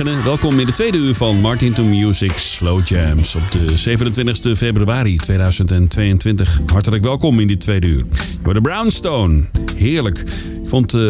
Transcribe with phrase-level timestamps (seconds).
[0.00, 5.16] Welkom in de tweede uur van Martin to Music Slow Jams op de 27 februari
[5.16, 6.60] 2022.
[6.66, 8.04] Hartelijk welkom in die tweede uur.
[8.42, 9.44] Door de Brownstone.
[9.76, 10.24] Heerlijk
[10.64, 11.00] Vond uh,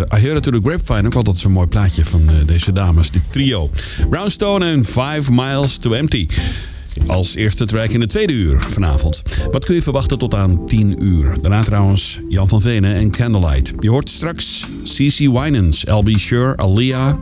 [0.00, 3.22] I Heard To The Grapevine ook altijd zo'n mooi plaatje van uh, deze dames, dit
[3.30, 3.70] trio.
[4.10, 6.28] Brownstone en Five Miles To Empty.
[7.06, 9.22] Als eerste track in de tweede uur vanavond.
[9.50, 11.36] Wat kun je verwachten tot aan 10 uur?
[11.42, 13.72] Daarna trouwens Jan van Venen en Candlelight.
[13.78, 17.18] Je hoort straks CC Winans, LB Shure, Alia,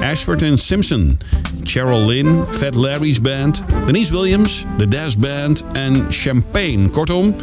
[0.00, 1.18] Ashford en Simpson,
[1.62, 6.88] Cheryl Lynn, Fat Larry's Band, Denise Williams, The Dash Band en Champagne.
[6.90, 7.34] Kortom,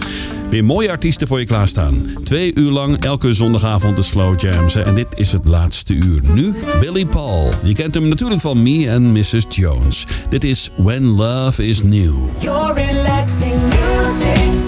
[0.49, 1.93] weer mooie artiesten voor je klaarstaan.
[2.23, 4.75] Twee uur lang elke zondagavond de Slow Jams.
[4.75, 6.21] En dit is het laatste uur.
[6.23, 7.53] Nu Billy Paul.
[7.63, 9.45] Je kent hem natuurlijk van Me and Mrs.
[9.49, 10.05] Jones.
[10.29, 12.13] Dit is When Love is New.
[12.41, 14.64] Your relaxing music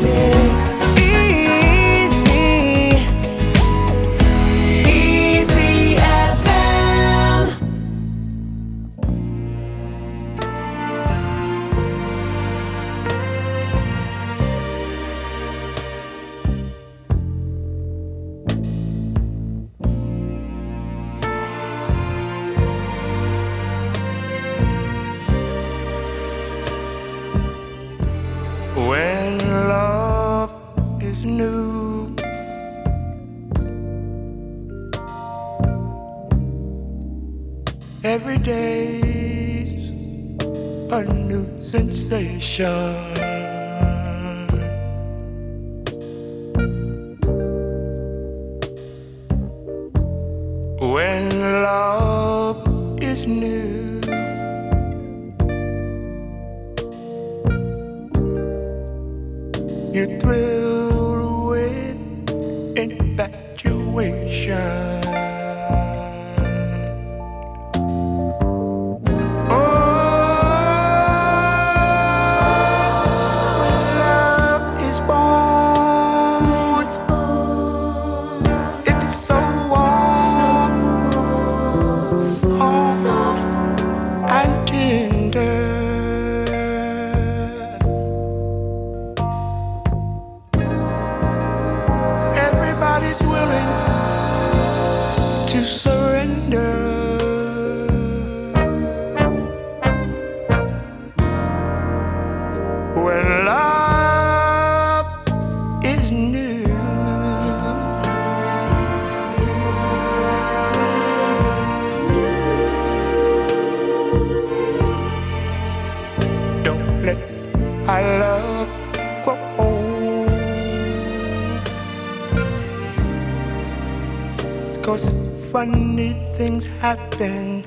[126.87, 127.61] happen,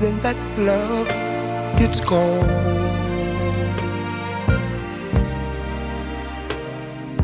[0.00, 1.08] then that love
[1.78, 2.44] gets cold.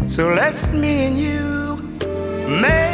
[0.09, 1.77] So let's me and you
[2.63, 2.86] make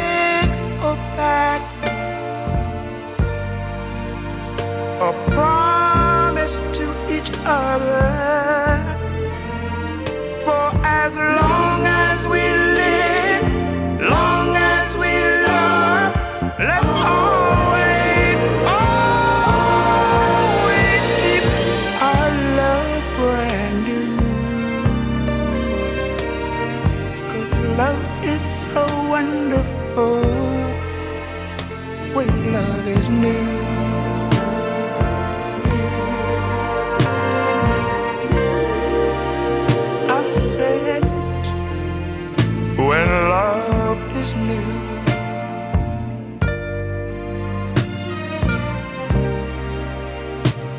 [44.23, 44.69] is new.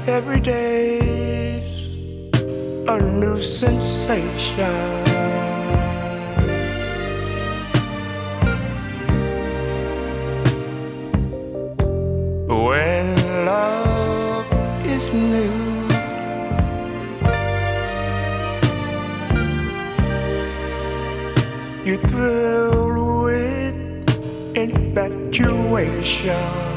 [0.07, 1.71] Every day's
[2.89, 4.77] a new sensation.
[12.49, 13.07] When
[13.45, 14.47] love
[14.87, 15.54] is new.
[24.97, 26.74] Infatuation.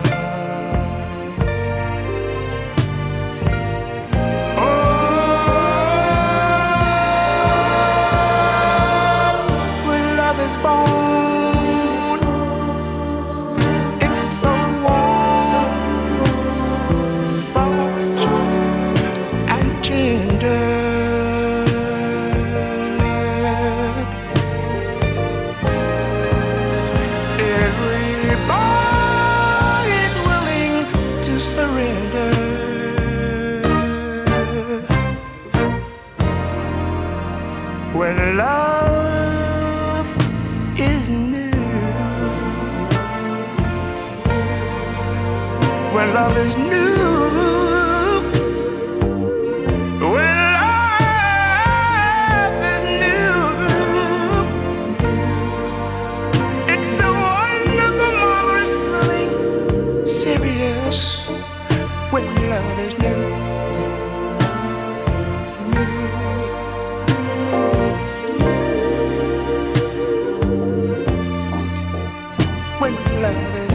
[73.29, 73.66] Love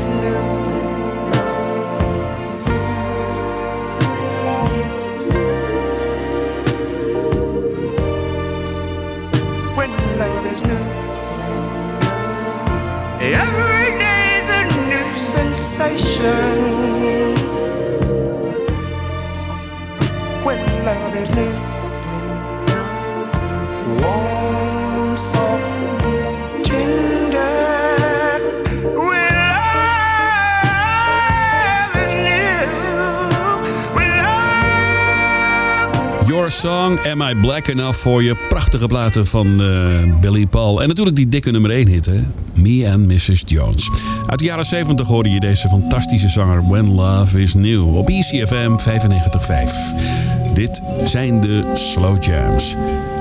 [37.13, 40.83] Am I Black Enough voor je prachtige platen van eh, Billy Paul.
[40.83, 42.21] En natuurlijk die dikke nummer 1 hit, hè?
[42.55, 43.43] Me and Mrs.
[43.47, 43.91] Jones.
[44.27, 48.77] Uit de jaren 70 hoorde je deze fantastische zanger When Love Is New op ECFM
[48.79, 50.55] 95.5.
[50.55, 52.77] Dit zijn de Slow Jams.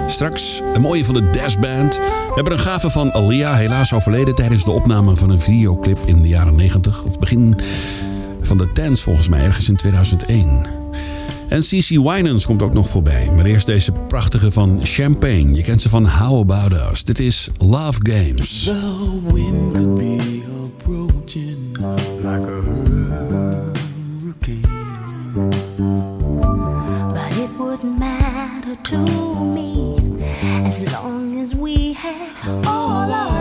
[0.08, 1.96] Straks een mooie van de Dash Band.
[1.96, 6.22] We hebben een gave van Alia, helaas overleden tijdens de opname van een videoclip in
[6.22, 7.04] de jaren 90.
[7.04, 7.60] Of begin
[8.42, 10.81] van de tens volgens mij, ergens in 2001.
[11.52, 13.32] En CC Winans komt ook nog voorbij.
[13.36, 15.54] Maar eerst deze prachtige van Champagne.
[15.54, 17.04] Je kent ze van How About Us.
[17.04, 18.64] Dit is Love Games.
[18.64, 21.78] The wind could be approaching
[22.22, 23.52] like a hurricane.
[27.14, 28.98] But it wouldn't matter to
[29.44, 29.96] me
[30.68, 33.41] as long as we had all our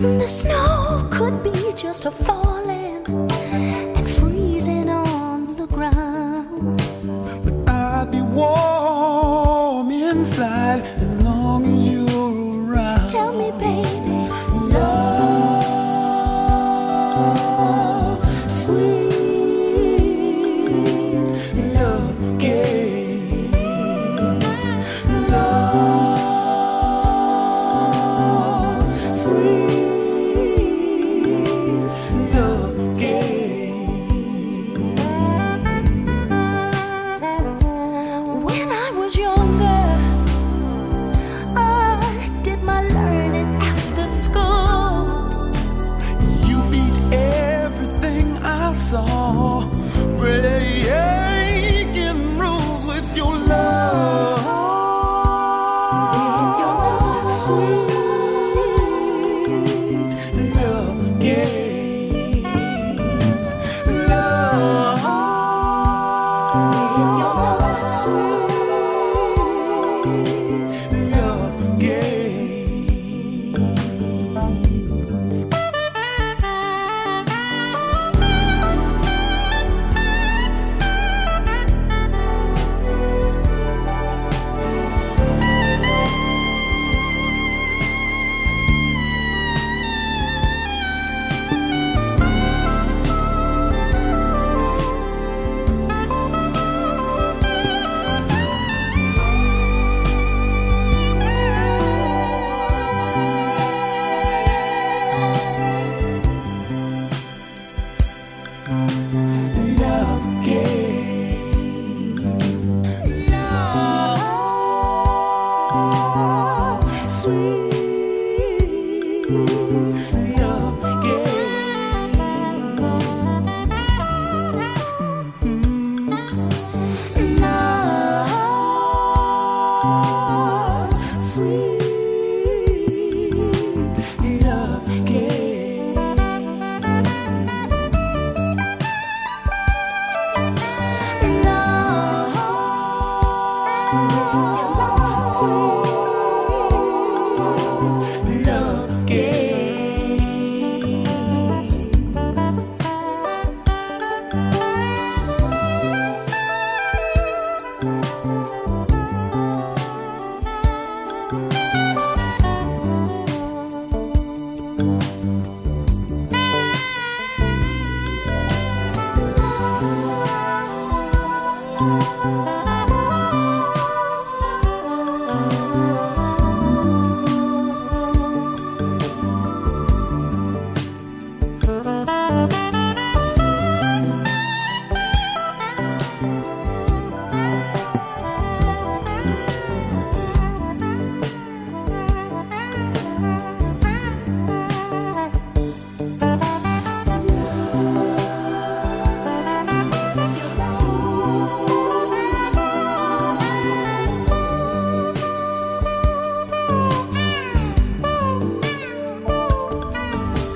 [0.00, 2.53] The snow could be just a falling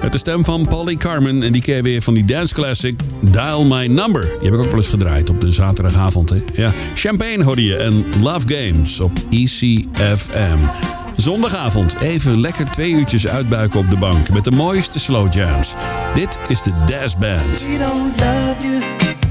[0.03, 1.43] Met de stem van Polly Carmen.
[1.43, 4.23] En die keer weer van die dance classic Dial My Number.
[4.23, 6.31] Die heb ik ook wel eens gedraaid op de zaterdagavond.
[6.31, 6.43] Hè?
[6.55, 6.73] Ja.
[6.95, 10.59] Champagne hoorde je en Love Games op ECFM.
[11.17, 15.75] Zondagavond even lekker twee uurtjes uitbuiken op de bank met de mooiste slow jams.
[16.15, 17.67] Dit is de Dash Band.
[17.79, 19.28] Don't love you.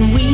[0.00, 0.27] when we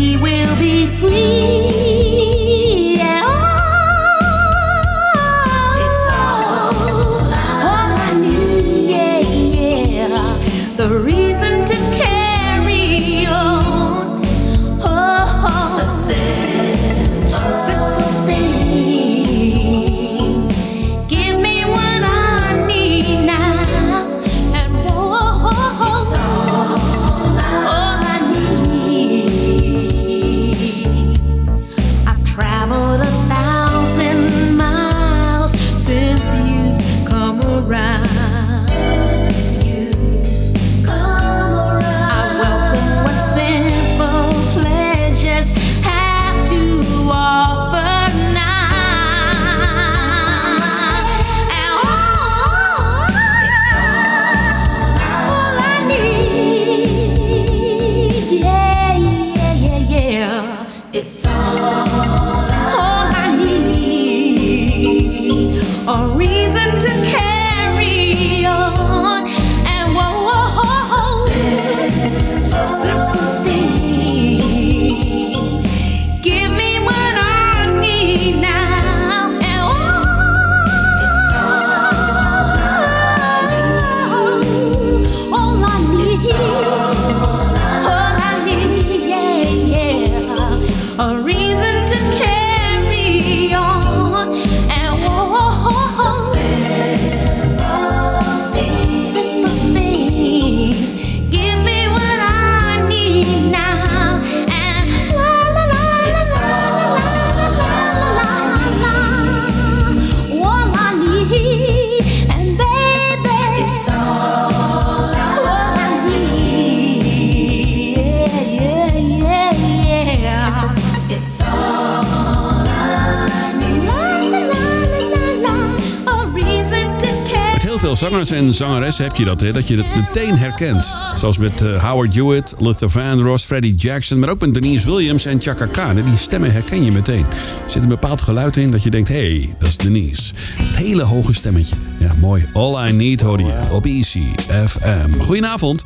[127.97, 130.95] veel zangers en zangeressen heb je dat, hè, dat je het meteen herkent.
[131.17, 134.19] Zoals met eh, Howard Hewitt, Luther Vandross, Freddie Jackson...
[134.19, 135.95] maar ook met Denise Williams en Chaka Khan.
[135.95, 137.25] Die stemmen herken je meteen.
[137.65, 139.09] Er zit een bepaald geluid in dat je denkt...
[139.09, 140.33] hé, hey, dat is Denise.
[140.37, 141.77] Het hele hoge stemmetje.
[141.99, 142.47] Ja, mooi.
[142.53, 144.25] All I Need hoor je op Easy
[144.67, 145.19] FM.
[145.19, 145.85] Goedenavond.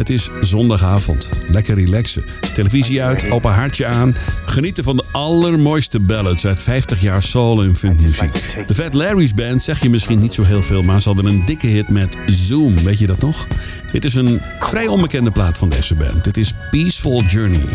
[0.00, 1.30] Het is zondagavond.
[1.48, 2.24] Lekker relaxen.
[2.54, 4.14] Televisie uit, open hartje aan.
[4.46, 8.66] Genieten van de allermooiste ballads uit 50 jaar soul en funkmuziek.
[8.66, 11.44] De Fat Larry's Band zeg je misschien niet zo heel veel, maar ze hadden een
[11.44, 12.74] dikke hit met Zoom.
[12.74, 13.46] Weet je dat nog?
[13.92, 16.24] Dit is een vrij onbekende plaat van deze band.
[16.24, 17.68] Dit is Peaceful Journey.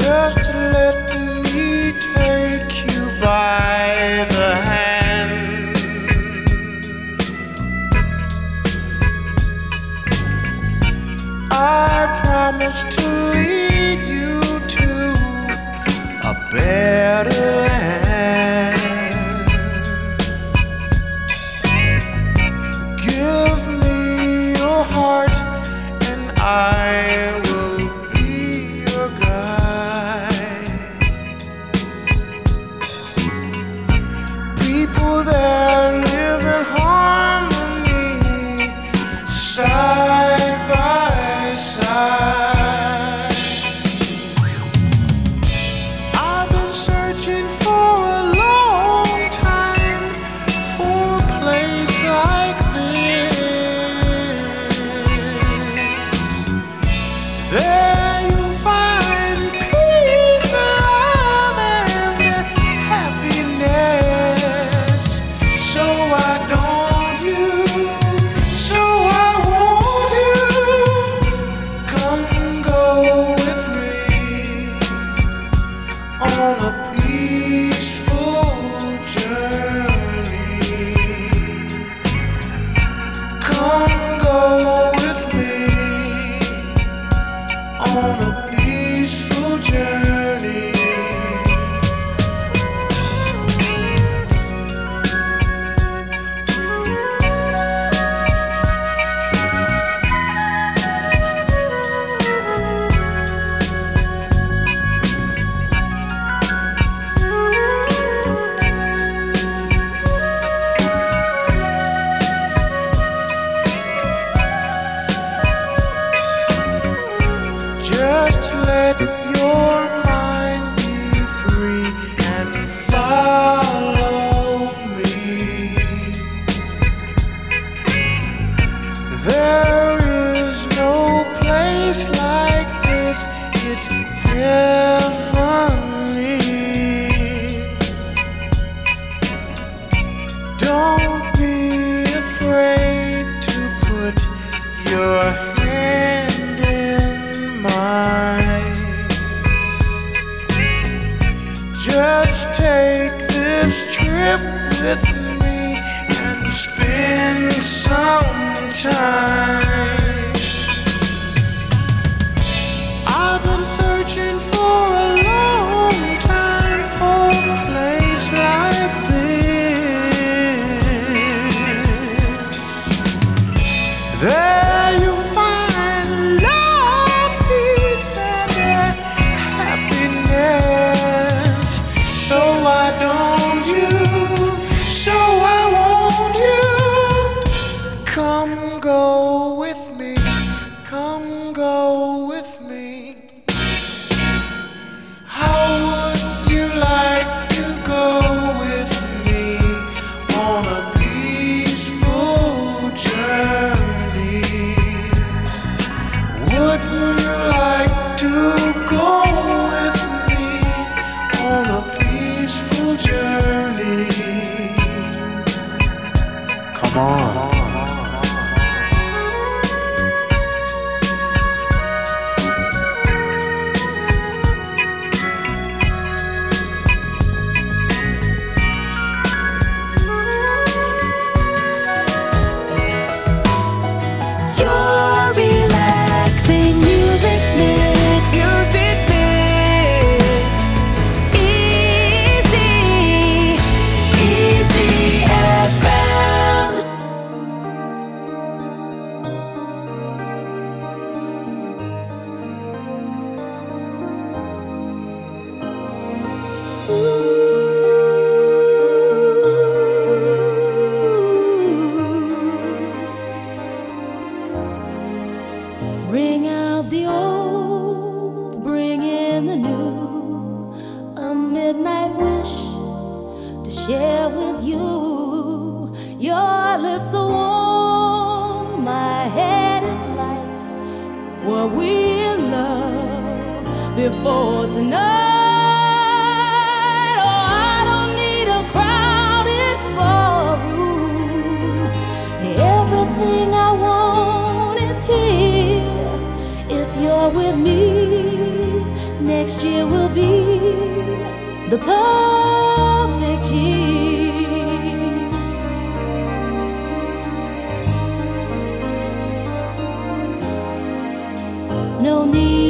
[0.00, 4.57] Just let me take you by the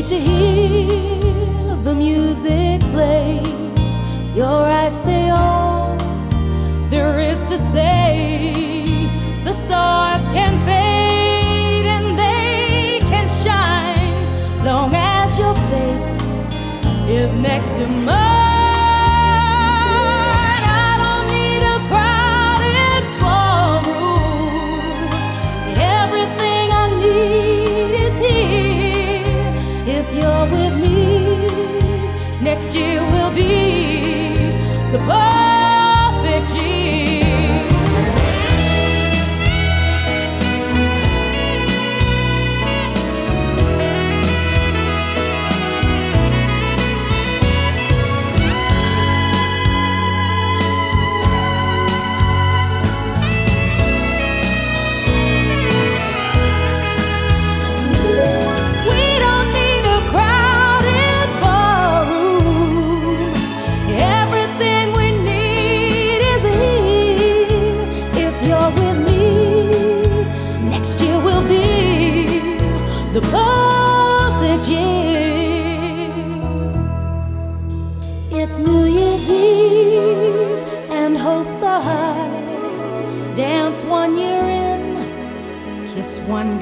[0.09, 3.43] to hear the music play.
[4.35, 5.99] Your eyes say all
[6.89, 8.55] there is to say.
[9.45, 16.27] The stars can fade and they can shine long as your face
[17.11, 18.18] is next to mine.
[32.59, 33.18] Next year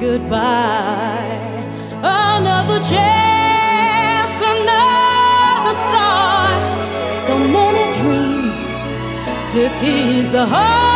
[0.07, 1.65] goodbye.
[2.01, 6.59] Another chance, another start.
[7.25, 8.59] So many dreams
[9.51, 10.86] to tease the heart.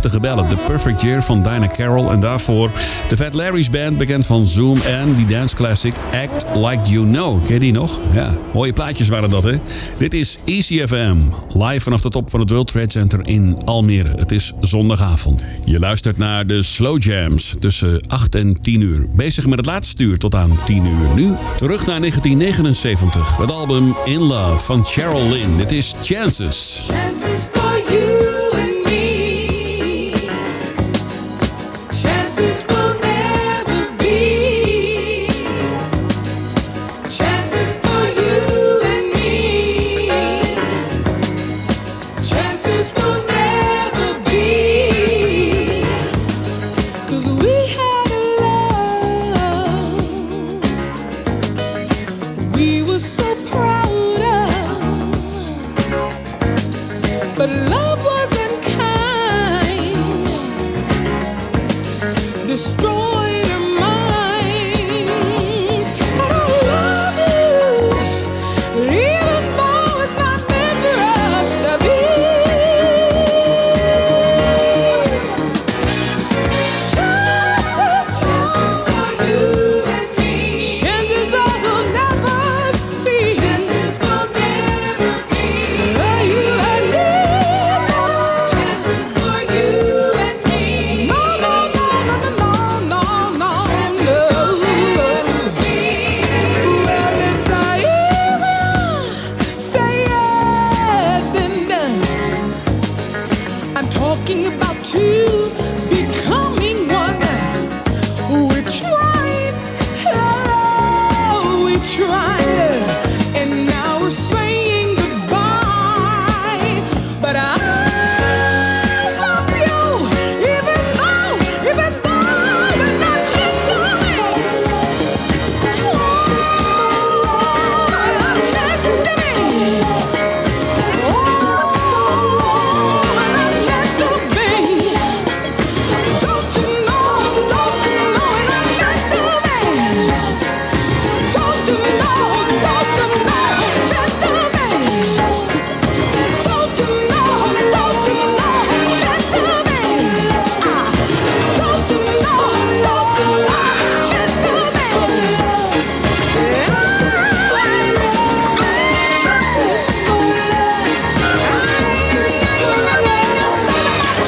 [0.00, 0.50] Prachtige ballad.
[0.50, 2.08] The Perfect Year van Dinah Carroll.
[2.08, 2.70] En daarvoor
[3.08, 4.80] de Fat Larry's Band, bekend van Zoom.
[4.80, 7.44] En die dance classic Act Like You Know.
[7.44, 7.98] Ken je die nog?
[8.12, 9.58] Ja, mooie plaatjes waren dat, hè?
[9.98, 11.16] Dit is ECFM.
[11.52, 14.12] Live vanaf de top van het World Trade Center in Almere.
[14.16, 15.42] Het is zondagavond.
[15.64, 19.06] Je luistert naar de Slow Jams tussen 8 en 10 uur.
[19.16, 21.08] Bezig met het laatste uur tot aan 10 uur.
[21.14, 23.36] Nu terug naar 1979.
[23.36, 25.56] Het album In Love van Cheryl Lynn.
[25.56, 26.88] Dit is Chances.
[26.88, 28.37] Chances for you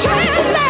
[0.03, 0.69] Translate.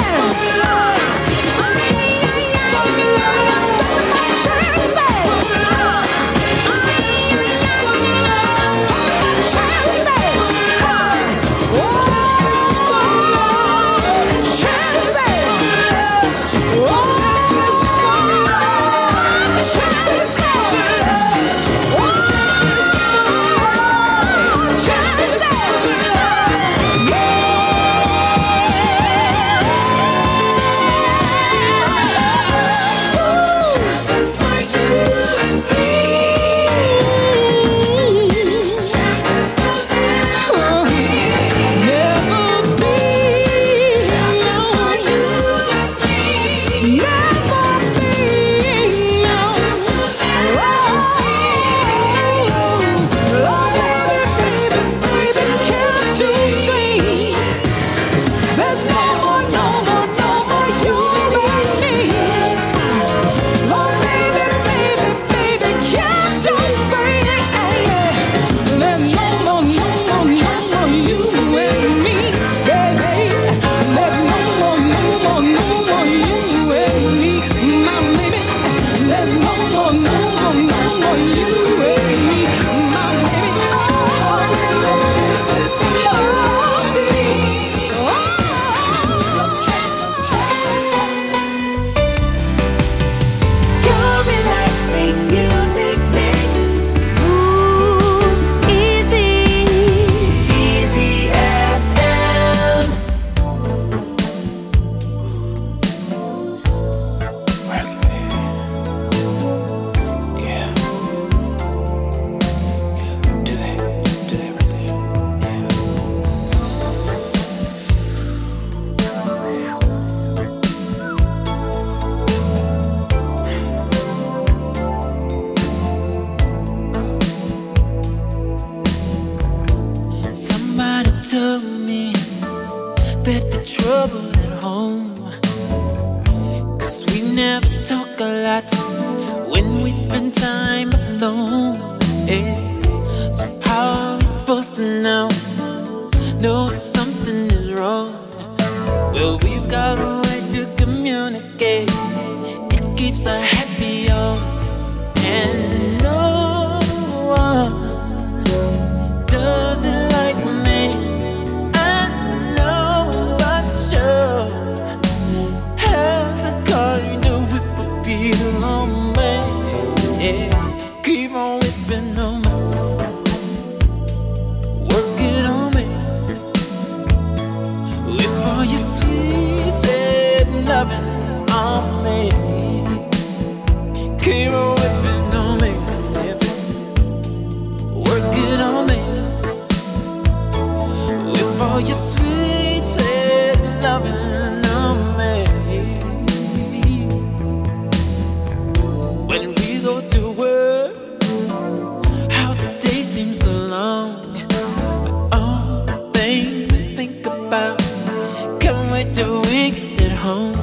[210.31, 210.55] Home.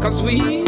[0.00, 0.63] Cause we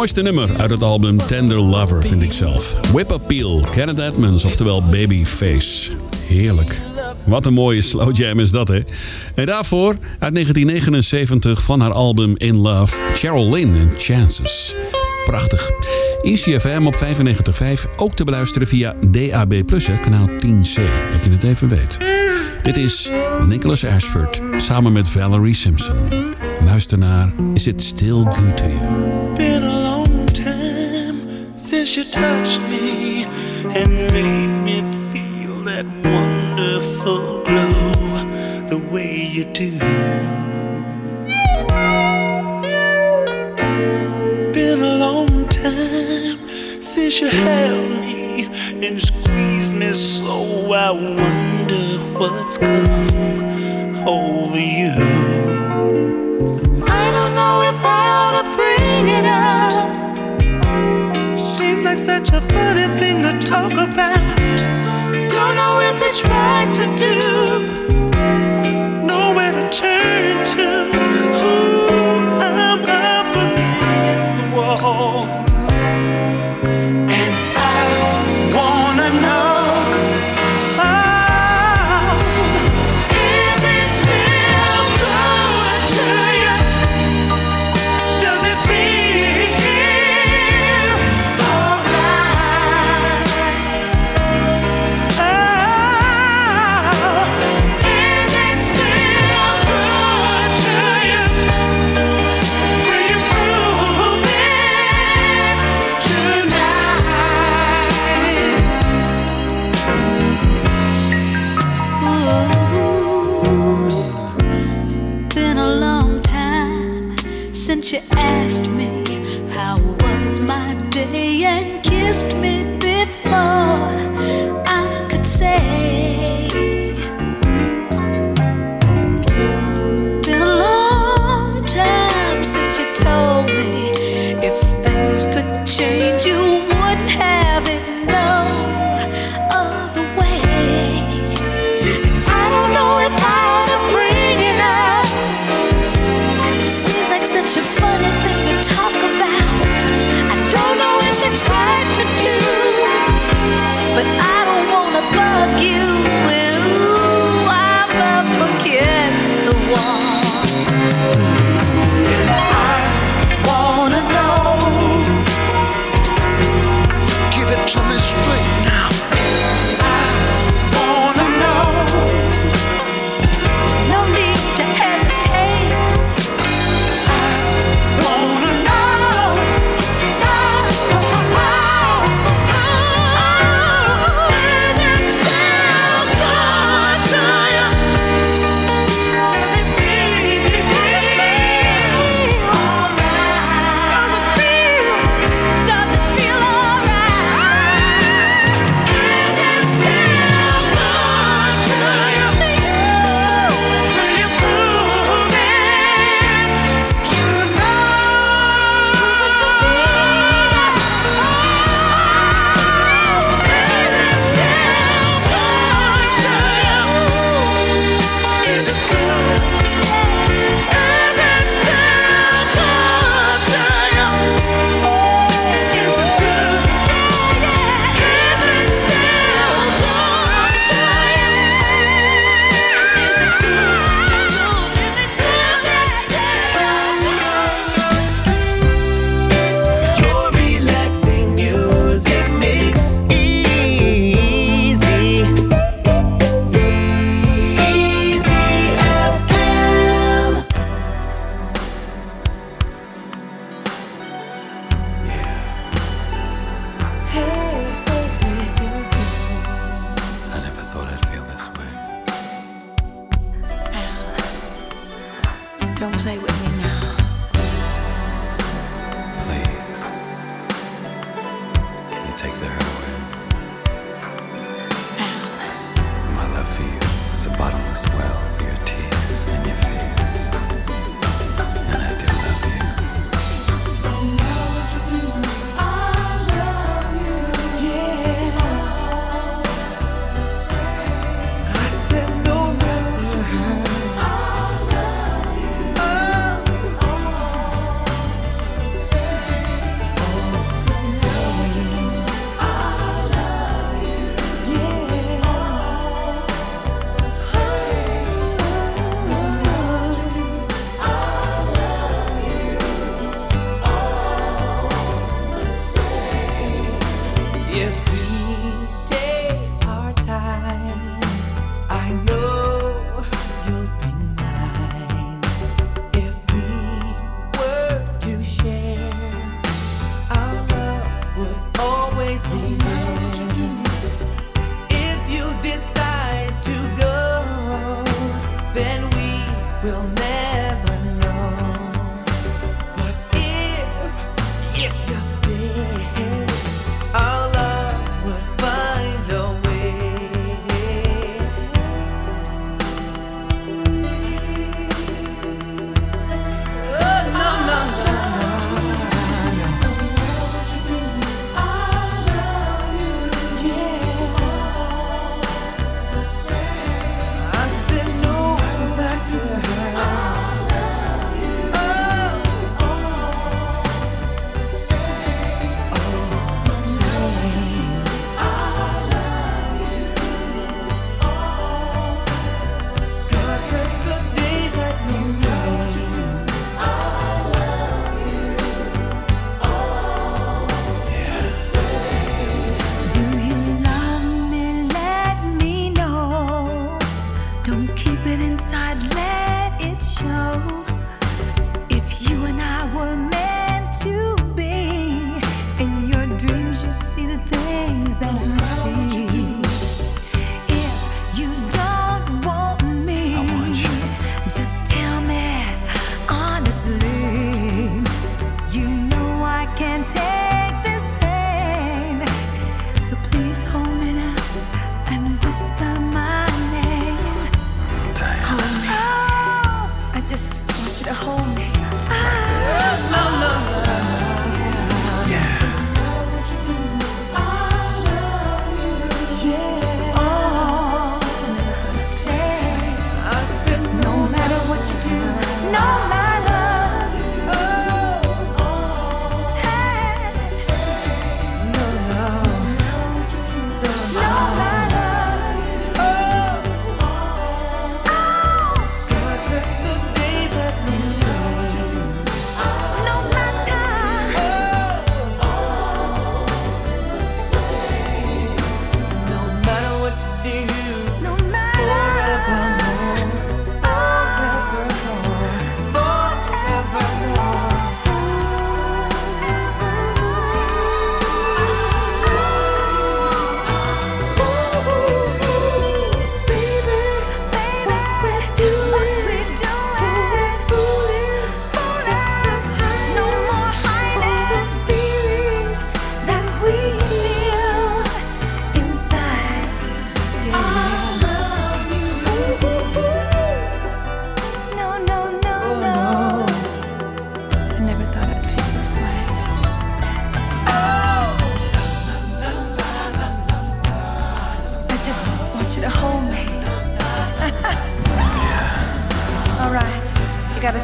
[0.00, 2.76] mooiste nummer uit het album Tender Lover vind ik zelf.
[2.92, 5.90] Whip Appeal, Kenneth Edmonds, oftewel Babyface.
[6.26, 6.80] Heerlijk.
[7.24, 8.80] Wat een mooie slow jam is dat, hè?
[9.34, 14.74] En daarvoor uit 1979 van haar album In Love, Cheryl Lynn en Chances.
[15.24, 15.70] Prachtig.
[16.22, 19.54] ICFM op 95.5, ook te beluisteren via DAB+,
[20.00, 20.82] kanaal 10C,
[21.12, 21.98] dat je het even weet.
[22.62, 23.10] Dit is
[23.46, 25.96] Nicholas Ashford samen met Valerie Simpson.
[26.64, 29.49] Luister naar Is It Still Good To You?
[31.90, 33.24] she touched me
[33.74, 34.76] and made me
[35.10, 39.72] feel that wonderful glow the way you do.
[44.52, 46.48] Been a long time
[46.80, 48.44] since you held me
[48.86, 55.29] and squeezed me so I wonder what's come over you.
[62.10, 64.58] such a funny thing to talk about.
[65.34, 67.16] Don't know if it's right to do,
[69.06, 70.89] nowhere to turn to.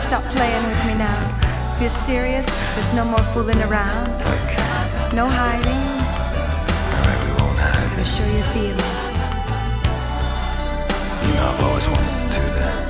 [0.06, 1.20] Stop playing with me now.
[1.74, 4.08] If you're serious, there's no more fooling around.
[4.22, 4.66] Okay.
[5.14, 5.82] No hiding.
[6.94, 9.02] Alright, we won't hide Gotta show your feelings.
[11.26, 12.86] You know I've always wanted to do that.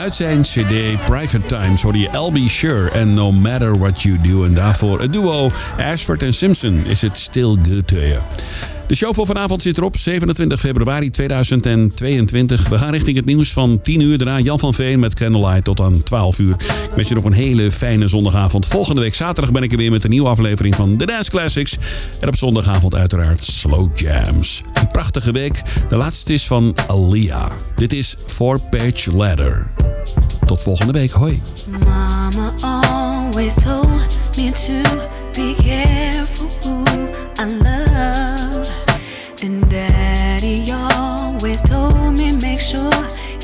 [0.00, 4.44] Uit zijn CD Private Times hoorde je LB Sure en No Matter What You Do.
[4.44, 8.18] En daarvoor het duo Ashford en Simpson is It Still Good To You.
[8.86, 12.68] De show voor vanavond zit erop, 27 februari 2022.
[12.68, 14.18] We gaan richting het nieuws van 10 uur.
[14.18, 16.54] Daarna Jan van Veen met Candlelight tot aan 12 uur.
[16.58, 18.66] Ik wens je nog een hele fijne zondagavond.
[18.66, 21.76] Volgende week zaterdag ben ik er weer met een nieuwe aflevering van The Dance Classics.
[22.20, 24.62] En op zondagavond uiteraard Slow Jams.
[24.72, 25.62] Een prachtige week.
[25.88, 27.48] De laatste is van Alia.
[27.74, 29.70] Dit is Four Page Ladder.
[30.46, 31.10] Tot volgende week.
[31.10, 31.42] Hoi.
[31.84, 33.88] Mama always told
[34.36, 34.90] me to
[35.32, 36.83] be careful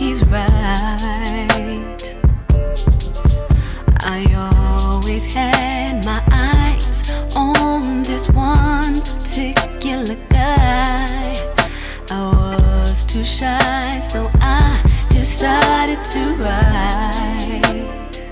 [0.01, 0.49] he's right.
[4.01, 4.25] I
[4.83, 11.53] always had my eyes on this one particular guy.
[12.11, 14.81] I was too shy, so I
[15.11, 18.23] decided to write.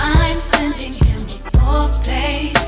[0.00, 2.67] I'm sending him a four page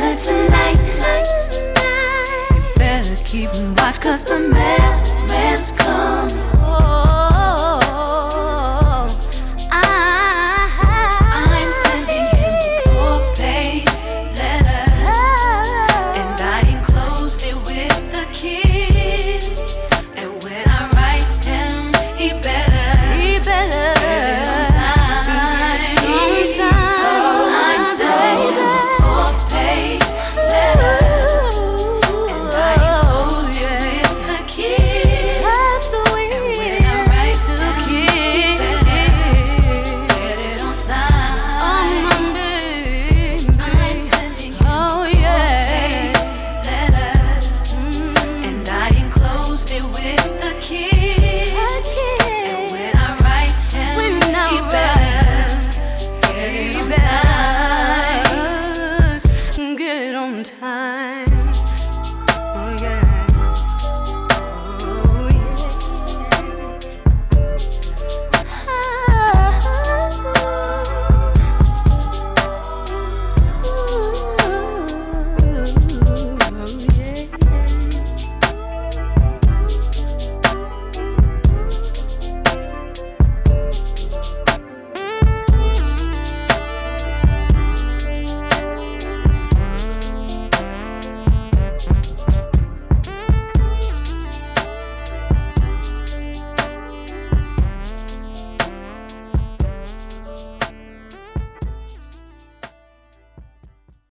[0.00, 0.78] love letter tonight.
[2.54, 6.57] You better keep watch, cause the mailman's coming.